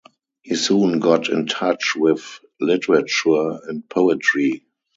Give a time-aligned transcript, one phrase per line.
[0.41, 4.65] He soon got in touch with literature and poetry.